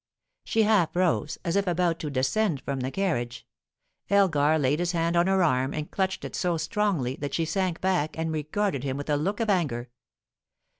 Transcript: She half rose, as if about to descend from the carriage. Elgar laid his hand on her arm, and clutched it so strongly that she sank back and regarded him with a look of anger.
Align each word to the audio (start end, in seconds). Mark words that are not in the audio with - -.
She 0.43 0.63
half 0.63 0.95
rose, 0.95 1.37
as 1.45 1.55
if 1.55 1.67
about 1.67 1.99
to 1.99 2.09
descend 2.09 2.61
from 2.61 2.79
the 2.79 2.89
carriage. 2.89 3.45
Elgar 4.09 4.57
laid 4.57 4.79
his 4.79 4.93
hand 4.93 5.15
on 5.15 5.27
her 5.27 5.43
arm, 5.43 5.75
and 5.75 5.91
clutched 5.91 6.25
it 6.25 6.35
so 6.35 6.57
strongly 6.57 7.15
that 7.17 7.35
she 7.35 7.45
sank 7.45 7.81
back 7.81 8.17
and 8.17 8.31
regarded 8.31 8.83
him 8.83 8.97
with 8.97 9.11
a 9.11 9.15
look 9.15 9.39
of 9.39 9.51
anger. 9.51 9.91